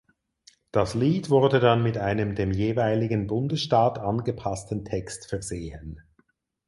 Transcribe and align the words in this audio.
Das 0.71 0.95
Lied 0.95 1.29
wurde 1.29 1.59
dann 1.59 1.83
mit 1.83 1.95
einem 1.99 2.33
dem 2.33 2.49
jeweiligen 2.51 3.27
Bundesstaat 3.27 3.99
angepassten 3.99 4.83
Text 4.83 5.27
versehen. 5.29 6.01